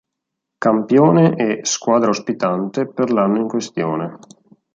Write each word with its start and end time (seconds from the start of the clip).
Campione 0.57 1.35
e 1.35 1.59
"Squadra 1.63 2.09
ospitante" 2.09 2.87
per 2.91 3.11
l'anno 3.11 3.37
in 3.37 3.47
questione. 3.47 4.17